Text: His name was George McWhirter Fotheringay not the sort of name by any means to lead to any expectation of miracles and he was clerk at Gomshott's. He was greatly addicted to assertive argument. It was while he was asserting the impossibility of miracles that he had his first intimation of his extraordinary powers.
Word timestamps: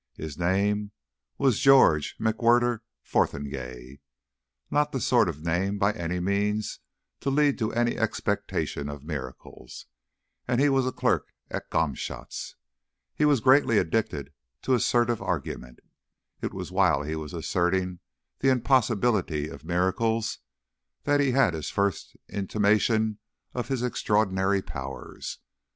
His 0.15 0.35
name 0.35 0.93
was 1.37 1.59
George 1.59 2.17
McWhirter 2.19 2.79
Fotheringay 3.03 3.99
not 4.71 4.91
the 4.91 4.99
sort 4.99 5.29
of 5.29 5.43
name 5.45 5.77
by 5.77 5.91
any 5.93 6.19
means 6.19 6.79
to 7.19 7.29
lead 7.29 7.59
to 7.59 7.71
any 7.71 7.97
expectation 7.99 8.89
of 8.89 9.03
miracles 9.03 9.85
and 10.47 10.59
he 10.59 10.69
was 10.69 10.91
clerk 10.93 11.35
at 11.51 11.69
Gomshott's. 11.69 12.55
He 13.13 13.25
was 13.25 13.41
greatly 13.41 13.77
addicted 13.77 14.33
to 14.63 14.73
assertive 14.73 15.21
argument. 15.21 15.81
It 16.41 16.51
was 16.51 16.71
while 16.71 17.03
he 17.03 17.15
was 17.15 17.33
asserting 17.35 17.99
the 18.39 18.49
impossibility 18.49 19.49
of 19.49 19.63
miracles 19.63 20.39
that 21.03 21.19
he 21.19 21.29
had 21.33 21.53
his 21.53 21.69
first 21.69 22.15
intimation 22.27 23.19
of 23.53 23.67
his 23.67 23.83
extraordinary 23.83 24.63
powers. 24.63 25.37